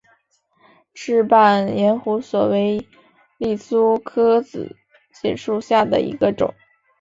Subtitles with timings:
[0.95, 2.87] 齿瓣延胡索为
[3.37, 4.75] 罂粟科紫
[5.13, 6.55] 堇属下的一个种。